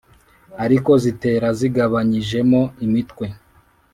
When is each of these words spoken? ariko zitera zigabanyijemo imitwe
ariko 0.65 0.91
zitera 1.03 1.47
zigabanyijemo 1.59 2.61
imitwe 2.85 3.25